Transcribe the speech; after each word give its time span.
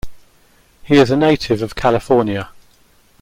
He 0.81 0.95
is 0.95 1.11
a 1.11 1.15
native 1.15 1.61
of 1.61 1.75
California. 1.75 2.49